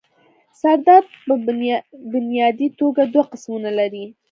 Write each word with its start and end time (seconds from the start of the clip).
سر 0.59 0.77
درد 0.87 1.07
پۀ 1.25 1.29
بنيادي 2.11 2.67
توګه 2.79 3.03
دوه 3.13 3.25
قسمونه 3.31 3.69
لري 3.79 4.05